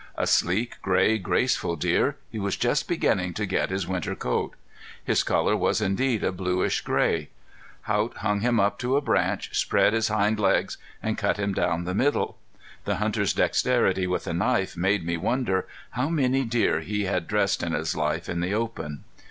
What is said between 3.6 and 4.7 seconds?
his winter coat.